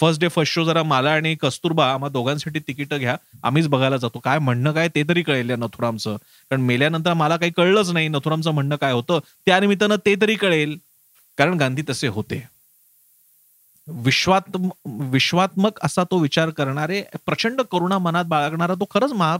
first 0.00 0.20
day 0.20 0.28
first 0.28 0.54
show 0.54 0.64
जरा 0.64 0.82
मला 0.82 1.10
आणि 1.10 1.34
कस्तुरबा 1.34 1.92
आम्हा 1.92 2.08
दोघांसाठी 2.08 2.58
तिकीट 2.58 2.94
घ्या. 2.94 3.16
आम्हीच 3.42 3.68
बघायला 3.68 3.96
जातो. 3.96 4.18
काय 4.18 4.38
म्हणणं 4.38 4.72
काय 4.72 4.88
ते 4.88 5.02
तरी 5.08 5.22
कळेल 5.22 5.50
या 5.50 5.56
नथुरामचं. 5.56 6.16
कारण 6.16 6.60
मेल्यानंतर 6.60 7.14
मला 7.14 7.36
काही 7.36 7.52
कळलंच 7.56 7.90
नाही 7.90 8.08
नथुरामचं 8.08 8.50
म्हणणं 8.50 8.76
काय 8.76 8.92
होतं. 8.92 9.18
त्यानिमित्तानं 9.46 9.96
ते 10.06 10.14
तरी 10.20 10.34
कळेल. 10.34 10.78
कारण 11.38 11.54
गांधी 11.54 11.82
तसे 11.90 12.08
होते. 12.08 12.42
विश्वात्म 13.88 14.68
विश्वात्मक 15.12 15.78
असा 15.82 16.04
तो 16.04 16.18
विचार 16.18 16.50
करणारे 16.50 17.02
प्रचंड 17.26 17.60
करुणा 17.60 17.98
मनात 17.98 18.24
बाळगणारा 18.24 18.74
तो 18.74 18.84
खरंच 18.90 19.12
महा 19.12 19.36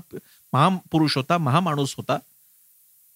महापुरुष 0.52 1.16
होता 1.16 1.38
महामाणूस 1.38 1.94
होता. 1.96 2.18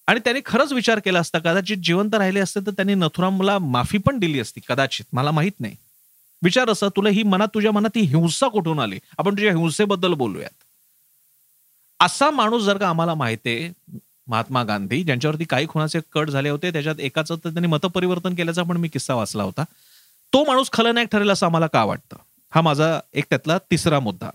आणि 0.07 0.19
त्याने 0.19 0.39
खरंच 0.45 0.73
विचार 0.73 0.99
केला 0.99 1.19
असता 1.19 1.39
कदाचित 1.39 1.77
जिवंत 1.77 2.15
राहिले 2.15 2.39
असते 2.39 2.59
तर 2.59 2.71
त्यांनी 2.71 2.95
नथुरामला 2.95 3.59
माफी 3.59 3.97
पण 3.97 4.19
दिली 4.19 4.39
असती 4.39 4.61
कदाचित. 4.69 5.05
मला 5.13 5.31
माहीत 5.31 5.51
नाही. 5.59 5.75
विचार 6.43 6.69
असं 6.69 6.87
तुला 6.95 7.09
ही 7.09 7.23
मनात 7.23 7.47
तुझ्या 7.47 7.71
मनात 7.71 7.89
ही 7.95 8.01
हिंसा 8.01 8.47
कुठून 8.47 8.79
आली? 8.79 8.99
आपण 9.17 9.31
तुझ्या 9.31 9.51
हिंसेबद्दल 9.51 10.13
बोलूयात. 10.13 10.63
असा 11.99 12.29
माणूस 12.29 12.63
जर 12.63 12.77
का 12.77 12.89
आम्हाला 12.89 13.13
माहिती 13.13 13.49
आहे 13.49 13.97
महात्मा 14.27 14.63
गांधी 14.63 15.03
ज्यांच्यावरती 15.03 15.43
काही 15.43 15.67
खुनाचे 15.69 15.99
कट 16.11 16.29
झाले 16.29 16.49
होते 16.49 16.71
त्याच्यात 16.71 16.95
एकाच 16.99 17.29
तर 17.29 17.49
त्यांनी 17.49 17.67
मतपरिवर्तन 17.67 18.35
केल्याचा 18.35 18.63
पण 18.63 18.77
मी 18.77 18.87
किस्सा 18.87 19.13
वाचला 19.13 19.43
होता. 19.43 19.63
तो 20.33 20.43
माणूस 20.43 20.69
खलनायक 20.73 21.07
ठरेल 21.11 21.31
असं 21.31 21.45
आम्हाला 21.45 21.67
का 21.67 21.83
वाटतं? 21.83 22.17
हा 22.55 22.61
माझा 22.61 22.99
एक 23.13 23.25
त्यातला 23.29 23.57
तिसरा 23.57 23.99
मुद्दा. 23.99 24.29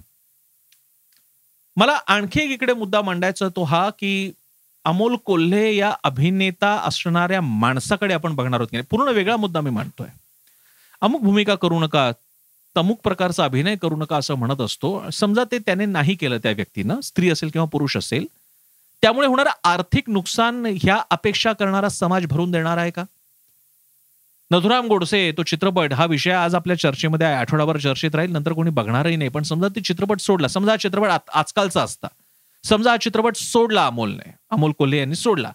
मला 1.76 1.92
आणखी 1.92 2.40
एक 2.40 2.50
इकडे 2.50 2.72
मुद्दा 2.72 3.02
मांडायचा 3.02 3.48
तो 3.48 3.62
हा 3.62 3.90
की 3.90 4.32
अमोल 4.84 5.16
कोल्हे 5.16 5.76
या 5.76 5.94
अभिनेता 6.04 6.76
असणाऱ्या 6.76 7.40
माणसाकडे 7.40 8.14
आपण 8.14 8.34
बघणार 8.34 8.60
आहोत 8.60 8.84
पूर्ण 8.90 9.08
वेगळा 9.08 9.36
मुद्दा 9.36 9.60
मी 9.60 9.70
मांडतोय. 9.70 10.08
अमुक 11.02 11.22
भूमिका 11.22 11.54
करू 11.54 11.80
नका 11.80 12.10
अमुक 12.76 12.98
प्रकारचा 13.04 13.44
अभिनय 13.44 13.76
करू 13.76 13.96
नका 13.96 14.16
असं 14.16 14.34
म्हणत 14.34 14.60
असतो. 14.60 15.10
समजा 15.12 15.44
ते 15.52 15.58
त्याने 15.58 15.84
नाही 15.86 16.14
केलं 16.14 16.38
त्या 16.42 16.52
व्यक्तीनं 16.52 17.00
स्त्री 17.00 17.30
असेल 17.30 17.50
किंवा 17.50 17.66
पुरुष 17.72 17.96
असेल 17.96 18.26
त्यामुळे 19.02 19.26
होणारं 19.28 19.50
आर्थिक 19.64 20.10
नुकसान 20.10 20.64
ह्या 20.82 20.98
अपेक्षा 21.10 21.52
करणारा 21.52 21.88
समाज 21.88 22.26
भरून 22.26 22.50
देणार 22.50 22.78
आहे 22.78 22.90
का? 22.90 23.04
नथुराम 24.50 24.86
गोडसे 24.86 25.30
तो 25.36 25.42
चित्रपट 25.42 25.92
हा 25.92 26.04
विषय 26.06 26.30
आज 26.30 26.54
आपल्या 26.54 26.78
चर्चेमध्ये 26.78 27.26
आहे 27.26 27.36
आठवडाभर 27.36 27.76
चर्चेत 27.78 28.14
राहील 28.14 28.32
नंतर 28.32 28.52
कोणी 28.52 28.70
बघणारही 28.70 29.16
नाही. 29.16 29.30
पण 29.30 29.42
समजा 29.42 29.68
ते 29.76 29.80
चित्रपट 29.80 30.20
सोडला 30.20 30.48
समजा 30.48 30.72
हा 30.72 30.76
चित्रपट 30.76 31.30
आजकालचा 31.34 31.82
असता. 31.82 32.08
समजा 32.64 32.90
हा 32.90 32.96
चित्रपट 32.96 33.36
सोडला 33.36 33.86
अमोलने 33.86 34.32
अमोल 34.50 34.72
कोल्हे 34.78 34.98
यांनी 34.98 35.14
सोडला 35.14 35.52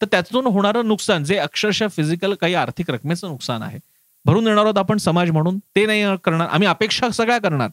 तर 0.00 0.06
त्यातून 0.10 0.46
होणारं 0.46 0.86
नुकसान 0.88 1.24
जे 1.24 1.36
अक्षरशः 1.38 1.88
फिजिकल 1.88 2.34
काही 2.34 2.54
आर्थिक 2.54 2.90
रकमेचं 2.90 3.28
नुकसान 3.28 3.62
आहे 3.62 3.78
भरून 4.26 4.44
देणार 4.44 4.64
आहोत 4.64 4.78
आपण 4.78 4.98
समाज 4.98 5.30
म्हणून. 5.30 5.58
ते 5.58 5.86
नाही 5.86 6.04
करणार. 6.24 6.48
आम्ही 6.48 6.68
अपेक्षा 6.68 7.10
सगळ्या 7.10 7.38
करणार. 7.38 7.68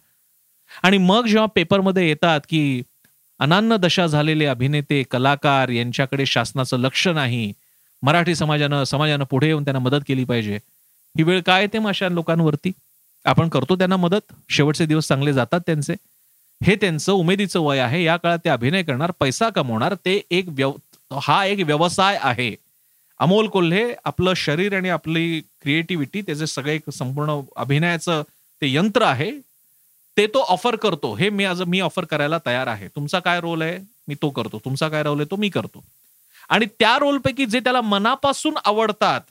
आणि 0.84 0.98
मग 0.98 1.26
जेव्हा 1.28 1.46
पेपरमध्ये 1.46 2.08
येतात 2.10 2.42
की 2.50 2.82
अनान्न 3.40 3.76
दशा 3.76 4.08
झालेले 4.08 4.46
अभिनेते 4.46 5.04
कलाकार 5.12 5.70
यांच्याकडे 5.70 6.26
शासनाचं 6.26 6.78
लक्ष 6.78 7.08
नाही 7.08 7.52
मराठी 8.04 8.36
समाजानं 8.36 8.84
समाजानं 8.84 9.26
पुढे 9.26 9.48
येऊन 9.48 9.64
त्यांना 9.64 9.80
मदत 9.80 10.02
केली 10.08 10.24
पाहिजे. 10.24 10.56
ही 11.18 11.24
वेळ 11.24 11.42
काय 11.42 11.62
येते 11.62 11.88
अशा 11.88 12.10
लोकांवरती? 12.10 12.72
आपण 13.26 13.50
करतो 13.50 13.76
त्यांना 13.76 13.98
मदत. 13.98 14.34
शेवटचे 14.50 14.86
दिवस 14.86 15.08
चांगले 15.08 15.34
जातात 15.34 15.62
त्यांचे. 15.66 15.94
हे 16.64 16.76
त्यांचं 16.76 17.12
उमेदीचं 17.14 17.60
वय 17.60 17.80
आहे. 17.80 18.04
या 18.04 18.18
काळात 18.18 18.40
ते 18.46 18.50
अभिनय 18.50 18.84
करणार 18.84 19.12
पैसा 19.20 19.50
कमवणार. 19.50 19.96
ते 20.06 20.22
एक 20.32 20.46
व्यव 20.48 20.72
हा 21.22 21.46
एक 21.46 21.66
व्यवसाय 21.66 22.18
आहे. 22.22 22.56
अमोल 23.20 23.48
कोल्हे 23.48 23.94
आपलं 24.06 24.34
शरीर 24.34 24.76
आणि 24.76 24.90
आपली 24.90 25.40
क्रिएटिव्हिटी 25.40 26.22
त्याचे 26.22 26.48
सगळे 26.48 26.76
एक 26.76 26.90
संपूर्ण 26.90 27.40
अभिनयाचं 27.56 28.22
ते 28.62 28.74
यंत्र 28.74 29.02
आहे 29.02 29.32
ते 30.18 30.28
तो 30.28 30.40
ऑफर 30.40 30.76
करतो. 30.76 31.16
हे 31.16 31.30
मी 31.30 31.46
आज 31.46 31.62
मी 31.62 31.80
ऑफर 31.80 32.06
करायला 32.06 32.38
तयार 32.46 32.68
आहे. 32.68 32.88
तुमचा 32.88 33.20
काय 33.20 33.40
रोल 33.42 33.62
आहे? 33.62 33.80
मी 34.08 34.16
तो 34.16 34.30
करतो. 34.30 34.62
तुमचा 34.66 34.90
काय 34.90 35.04
रोल 35.04 35.20
आहे? 35.20 35.32
तो 35.32 35.36
मी 35.36 35.50
करतो. 35.50 35.84
आणि 36.50 36.66
त्या 36.80 36.98
रोलपैकी 36.98 37.46
जे 37.46 37.60
त्याला 37.60 37.82
मनापासून 37.82 38.58
आवडतात 38.66 39.22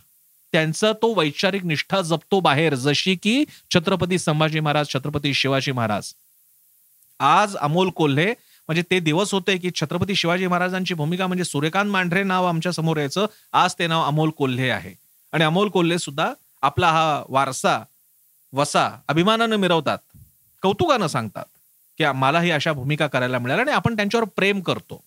त्यांचा 0.52 0.92
तो 0.92 1.14
वैचारिक 1.14 1.64
निष्ठा 1.64 2.00
जपतो 2.00 2.40
बाहेर. 2.40 2.74
जशी 2.74 3.14
की 3.14 3.44
छत्रपती 3.74 4.18
संभाजी 4.18 4.60
महाराज 4.60 4.88
छत्रपती 4.88 5.34
शिवाजी 5.34 5.72
महाराज. 5.72 6.12
आज 7.20 7.56
अमोल 7.56 7.90
कोल्हे 7.90 8.34
म्हणजे 8.69 8.83
ते 8.90 9.00
दिवस 9.00 9.35
होते 9.35 9.57
की 9.57 9.71
छत्रपती 9.75 10.14
शिवाजी 10.14 10.47
महाराजांची 10.47 10.95
भूमिका 10.95 11.26
म्हणजे 11.26 11.45
सूर्यकांत 11.45 11.90
मांढरे 11.90 12.23
नाव 12.23 12.45
आमच्यासमोर 12.45 12.97
यायचं. 12.97 13.26
आज 13.52 13.75
ते 13.78 13.87
नाव 13.87 14.07
अमोल 14.07 14.31
कोल्हे 14.31 14.71
आहे. 14.71 14.95
आणि 15.33 15.45
अमोल 15.45 15.69
कोल्हे 15.69 15.99
सुद्धा 15.99 16.33
आपला 16.62 16.90
हा 16.90 17.23
वारसा 17.28 17.78
वसा 18.52 18.90
अभिमानानं 19.09 19.57
मिरवतात. 19.57 19.99
कौतुकानं 20.62 21.07
सांगतात 21.07 21.45
की 21.99 22.04
मलाही 22.07 22.50
अशा 22.50 22.73
भूमिका 22.73 23.07
करायला 23.07 23.38
मिळाल्या 23.38 23.64
आणि 23.64 23.73
आपण 23.73 23.97
त्यांच्यावर 23.97 24.26
प्रेम 24.37 24.61
करतो. 24.61 25.04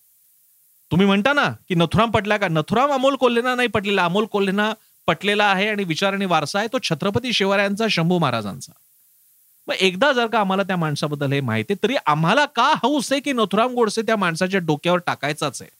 तुम्ही 0.90 1.06
म्हणता 1.06 1.32
ना 1.32 1.48
की 1.68 1.74
नथुराम 1.74 2.10
पटला 2.10 2.36
का? 2.36 2.48
नथुराम 2.48 2.92
अमोल 2.92 3.16
कोल्हेना 3.16 3.54
नाही 3.54 3.68
पटलेला. 3.68 4.04
अमोल 4.04 4.24
कोल्हेना 4.24 4.72
पटलेला 5.06 5.44
आहे 5.44 5.68
आणि 5.68 5.84
विचार 5.84 6.12
आणि 6.12 6.24
वारसा 6.24 6.58
आहे. 6.58 6.68
तो 6.72 6.78
छत्रपती 6.82 7.32
शिवरायांचा 7.32 7.86
शंभू 7.90 8.18
महाराजांचा. 8.18 8.72
मग 9.68 9.74
एकदा 9.74 10.12
जर 10.12 10.26
का 10.26 10.40
आम्हाला 10.40 10.62
त्या 10.62 10.76
माणसाबद्दल 10.76 11.32
हे 11.32 11.40
माहिती 11.40 11.74
तरी 11.74 11.96
आम्हाला 12.06 12.44
का 12.44 12.74
हौस 12.82 13.12
आहे 13.12 13.20
की 13.20 13.32
नथुराम 13.32 13.74
गोडसे 13.74 14.02
त्या 14.02 14.16
माणसाच्या 14.16 14.60
डोक्यावर 14.60 14.98
टाकायचाच 14.98 15.62
आहे? 15.62 15.70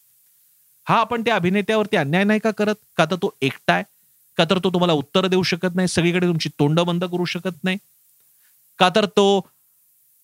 हा 0.88 0.97
आपण 0.97 1.23
त्या 1.23 1.35
अभिनेत्यावरती 1.35 1.97
अन्याय 1.97 2.25
नाही 2.25 2.40
का 2.40 2.50
करत? 2.50 2.75
का 2.97 3.05
तर 3.05 3.14
तो 3.14 3.35
एकटाय 3.43 3.83
का 4.38 4.45
तर 4.45 4.59
तो 4.59 4.71
तुम्हाला 4.71 4.93
उत्तर 4.93 5.26
देऊ 5.26 5.43
शकत 5.43 5.75
नाही? 5.75 5.88
सगळीकडे 5.88 6.26
तुमची 6.26 6.49
तोंड 6.49 6.81
बंद 6.81 7.05
करू 7.05 7.25
शकत 7.25 7.64
नाही? 7.64 7.76
का 8.78 8.88
तर 8.88 9.07
तो 9.07 9.47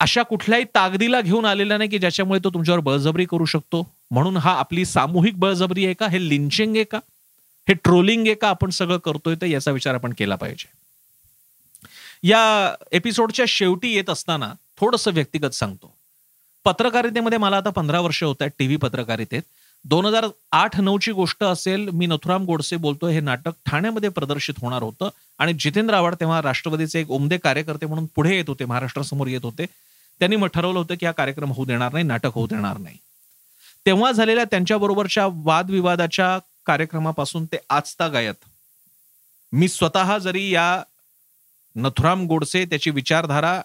अशा 0.01 0.23
कुठल्याही 0.23 0.65
तागदीला 0.65 1.21
घेऊन 1.21 1.45
आलेला 1.45 1.77
नाही 1.79 1.91
की 1.91 1.99
ज्याच्यामुळे 1.99 2.41
तो 2.45 2.51
तुमच्यावर 2.51 2.81
बळजबरी 2.81 3.25
करू 3.25 3.45
शकतो? 3.45 3.93
म्हणून 4.11 4.37
हा 4.37 4.53
आपली 4.53 4.85
सामूहिक 4.85 5.39
बळजबरी 5.39 5.85
आहे 5.85 5.95
का? 5.95 6.07
हे 6.07 6.29
लिंचिंग 6.29 6.77
आहे 6.77 6.85
का? 6.85 6.99
हे 7.69 7.75
ट्रोलिंग 7.75 8.27
आहे 8.27 8.35
का? 8.35 8.49
आपण 8.49 8.71
सगळं 8.71 8.99
करतोय 8.99 9.35
तर 9.41 9.47
याचा 9.47 9.71
विचार 9.71 9.95
आपण 9.95 10.13
केला 10.19 10.37
पाहिजे. 10.37 10.82
या 12.23 12.75
एपिसोडच्या 12.93 13.45
शेवटी 13.49 13.95
येत 13.95 14.11
असताना 14.11 14.53
थोडस 14.81 15.09
व्यक्तिगत 15.09 15.51
सांगतो. 15.51 15.97
पत्रकारितेमध्ये 16.65 17.39
मला 17.39 17.57
आता 17.57 17.71
पंधरा 17.71 18.01
वर्ष 18.01 18.23
होत 18.23 18.37
आहेत 18.41 18.51
टीव्ही 18.59 18.77
पत्रकारितेत. 18.77 19.43
दोन 19.85 20.07
हजार 20.07 20.27
आठ 20.53 20.81
नऊची 20.81 21.13
गोष्ट 21.13 21.45
असेल 21.45 21.89
मी 21.89 22.07
नथुराम 22.07 22.45
गोडसे 22.45 22.77
बोलतोय 22.77 23.13
हे 23.13 23.21
नाटक 23.21 23.51
ठाण्यामध्ये 23.67 24.09
प्रदर्शित 24.09 24.55
होणार 24.61 24.83
होतं. 24.83 25.09
आणि 25.39 25.53
जितेंद्र 25.53 25.95
आव्हाड 25.95 26.15
तेव्हा 26.15 26.43
राष्ट्रवादीचे 26.43 27.01
एक 27.01 27.11
उमदे 27.11 27.39
कार्यकर्ते 27.39 27.87
म्हणून 27.87 28.07
पुढे 28.07 28.37
येत 28.37 28.45
होते 28.49 28.65
महाराष्ट्रासमोर 28.65 29.27
येत 29.27 29.41
होते. 29.43 29.67
त्यांनी 30.19 30.37
मग 30.37 30.47
ठरवलं 30.47 30.79
होतं 30.79 30.95
की 31.01 31.07
हा 31.07 31.13
कार्यक्रम 31.13 31.53
होऊ 31.53 31.65
देणार 31.65 31.93
नाही 31.93 32.05
नाटक 32.05 32.31
होऊ 32.35 32.47
देणार 32.47 32.79
नाही. 32.79 32.97
तेव्हा 33.87 34.13
झालेल्या 34.13 34.45
त्यांच्याबरोबरच्या 34.45 35.29
वादविवादाच्या 35.33 36.39
कार्यक्रमापासून 36.67 37.45
ते 37.45 37.57
आजता 37.71 38.09
गायत. 38.09 38.35
मी 39.53 39.69
स्वतः 39.69 40.19
जरी 40.19 40.51
या 40.51 40.83
नथुराम 41.77 42.27
गोडसे 42.27 42.65
त्याची 42.65 42.91
विचारधारा 42.91 43.63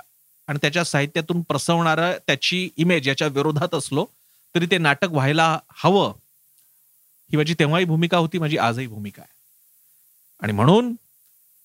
आणि 0.47 0.59
त्याच्या 0.61 0.83
साहित्यातून 0.85 1.41
प्रसवणार 1.41 2.17
त्याची 2.17 2.69
इमेज 2.77 3.07
याच्या 3.07 3.27
विरोधात 3.27 3.75
असलो 3.75 4.05
तरी 4.55 4.65
ते 4.65 4.77
नाटक 4.77 5.07
व्हायला 5.11 5.59
हवं. 5.75 6.13
ही 7.31 7.37
माझी 7.37 7.53
तेव्हाही 7.53 7.85
भूमिका 7.85 8.17
होती 8.17 8.37
माझी 8.37 8.57
आजही 8.57 8.87
भूमिका 8.87 9.21
आहे. 9.21 9.33
आणि 10.41 10.53
म्हणून 10.53 10.95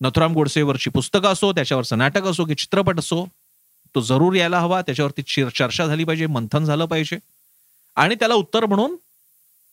नथुराम 0.00 0.32
गोडसेवरची 0.32 0.90
पुस्तकं 0.90 1.32
असो 1.32 1.52
त्याच्यावरचं 1.52 1.98
नाटक 1.98 2.22
असो 2.22 2.44
की 2.44 2.54
चित्रपट 2.54 2.98
असो 2.98 3.26
तो 3.94 4.00
जरूर 4.00 4.34
यायला 4.34 4.60
हवा. 4.60 4.82
त्याच्यावरती 4.82 5.50
चर्चा 5.50 5.86
झाली 5.86 6.04
पाहिजे 6.04 6.26
मंथन 6.26 6.64
झालं 6.64 6.84
पाहिजे. 6.84 7.18
आणि 7.96 8.14
त्याला 8.14 8.34
उत्तर 8.34 8.66
म्हणून 8.66 8.96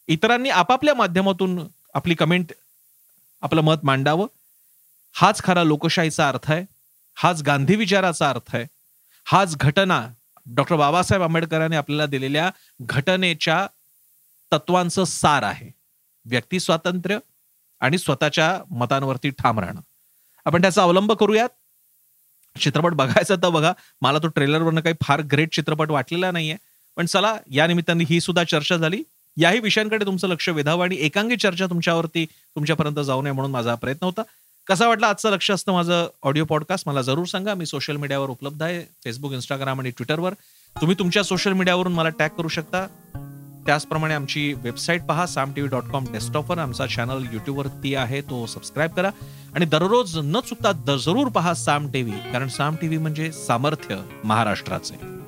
इतरांनी 0.07 0.49
आपापल्या 0.49 0.93
माध्यमातून 0.93 1.59
आपली 1.93 2.15
कमेंट 2.15 2.51
आपलं 3.41 3.61
मत 3.61 3.75
मांडावं. 3.83 4.27
हाच 5.13 5.43
खरा 5.43 5.63
लोकशाहीचा 5.63 6.27
अर्थ 6.27 6.51
आहे. 6.51 6.65
हाच 7.15 7.41
गांधी 7.41 7.75
विचाराचा 7.75 8.29
अर्थ 8.29 8.55
आहे. 8.55 8.65
हाच 9.25 9.57
घटना 9.57 10.07
डॉक्टर 10.45 10.75
बाबासाहेब 10.75 11.23
आंबेडकरांनी 11.23 11.75
आपल्याला 11.75 12.05
दिलेल्या 12.05 12.51
घटनेच्या 12.81 13.67
तत्वांचं 14.53 15.03
सार 15.03 15.43
आहे. 15.43 15.69
व्यक्ती 16.25 16.59
स्वातंत्र्य 16.59 17.19
आणि 17.79 17.97
स्वतःच्या 17.97 18.59
मतांवरती 18.71 19.29
ठाम 19.29 19.59
राहणं. 19.59 19.81
आपण 20.45 20.61
त्याचा 20.61 20.83
अवलंब 20.83 21.11
करूयात. 21.11 21.49
चित्रपट 22.59 22.93
बघायचा 22.93 23.35
तर 23.35 23.49
बघा 23.49 23.73
मला 24.01 24.19
तो 24.19 24.27
ट्रेलरवरनं 24.27 24.81
काही 24.81 24.95
फार 25.03 25.21
ग्रेट 25.21 25.53
चित्रपट 25.53 25.91
वाटलेला 25.91 26.31
नाहीये. 26.31 26.55
पण 26.95 27.05
चला 27.05 27.35
या 27.51 27.67
निमित्ताने 27.67 28.03
ही 28.09 28.21
सुद्धा 28.21 28.43
चर्चा 28.43 28.77
झाली. 28.77 29.03
याही 29.37 29.59
विषयांकडे 29.59 30.05
तुमचं 30.05 30.27
लक्ष 30.27 30.49
वेधावं 30.49 30.83
आणि 30.83 30.95
एकांगी 30.99 31.35
चर्चा 31.35 31.65
तुमच्यावरती 31.65 32.25
तुमच्यापर्यंत 32.25 32.99
जाऊ 32.99 33.21
नये 33.21 33.31
म्हणून 33.31 33.51
माझा 33.51 33.75
प्रयत्न 33.75 34.05
होता. 34.05 34.21
कसा 34.69 34.87
वाटला 34.87 35.07
आजचं 35.07 35.31
लक्ष 35.31 35.51
असतं 35.51 35.71
माझं 35.71 36.07
ऑडिओ 36.23 36.45
पॉडकास्ट? 36.45 36.87
मला 36.87 37.01
जरूर 37.01 37.25
सांगा. 37.25 37.53
मी 37.53 37.65
सोशल 37.65 37.95
मीडियावर 37.95 38.29
उपलब्ध 38.29 38.63
आहे. 38.63 38.81
फेसबुक 39.03 39.31
इंस्टाग्राम 39.31 39.79
आणि 39.79 39.89
ट्विटरवर 39.89 40.33
तुम्ही 40.81 40.95
तुमच्या 40.99 41.23
सोशल 41.23 41.53
मीडियावरून 41.53 41.93
मला 41.93 42.09
टॅग 42.09 42.29
करू 42.29 42.47
शकता. 42.47 42.87
त्याचप्रमाणे 43.65 44.13
आमची 44.13 44.53
वेबसाईट 44.53 45.03
पहा 45.03 45.25
Saam 45.25 45.53
T 45.53 45.61
V 45.61 45.69
dot 45.69 45.83
com 45.83 46.05
डेस्कटॉपवर 46.11 46.57
आमचा 46.57 46.85
चॅनल 46.85 47.25
युट्यूबवरती 47.33 47.95
आहे. 47.95 48.21
तो 48.21 48.45
सबस्क्राईब 48.45 48.91
करा. 48.91 49.09
आणि 49.55 49.65
दररोज 49.65 50.17
न 50.17 50.39
चुकता 50.39 50.71
जरूर 50.97 51.27
पहा 51.27 51.53
साम 51.53 51.91
टी 51.91 52.01
व्ही 52.01 52.31
कारण 52.33 52.47
साम 52.47 52.75
टी 52.75 52.87
व्ही 52.87 52.97
म्हणजे 52.97 53.31
सामर्थ्य 53.31 54.01
महाराष्ट्राचे. 54.23 55.18